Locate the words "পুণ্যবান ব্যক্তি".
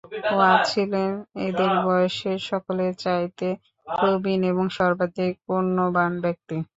5.45-6.55